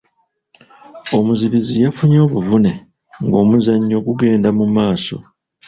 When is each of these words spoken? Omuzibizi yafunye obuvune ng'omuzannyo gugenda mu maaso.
Omuzibizi 1.17 1.73
yafunye 1.85 2.17
obuvune 2.25 2.71
ng'omuzannyo 3.25 3.97
gugenda 4.07 4.49
mu 4.57 4.65
maaso. 4.75 5.17